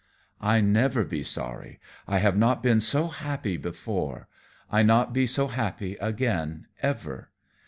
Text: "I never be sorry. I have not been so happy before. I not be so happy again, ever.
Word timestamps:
"I 0.41 0.61
never 0.61 1.03
be 1.05 1.21
sorry. 1.21 1.79
I 2.07 2.17
have 2.17 2.35
not 2.35 2.63
been 2.63 2.81
so 2.81 3.07
happy 3.09 3.55
before. 3.55 4.27
I 4.71 4.81
not 4.81 5.13
be 5.13 5.27
so 5.27 5.45
happy 5.49 5.95
again, 5.97 6.65
ever. 6.81 7.29